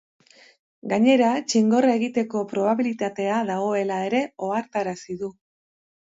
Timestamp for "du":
5.23-5.33